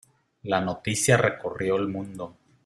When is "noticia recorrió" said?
0.61-1.75